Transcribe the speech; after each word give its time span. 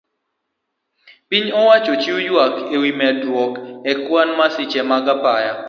Piny 1.29 1.47
owacho 1.61 1.89
ochiwo 1.95 2.19
yuak 2.27 2.53
ewi 2.75 2.89
medruok 2.99 3.53
ekwan 3.91 4.29
masiche 4.39 4.81
mag 4.89 5.05
apaya 5.15 5.51